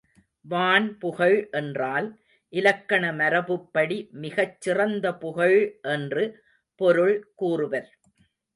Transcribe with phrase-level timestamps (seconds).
[0.45, 2.07] வான்புகழ் என்றால்
[2.53, 5.59] இலக்கண மரபுப்படி மிகச் சிறந்த புகழ்
[5.91, 6.25] என்று
[6.79, 7.89] பொருள் கூறுவர்.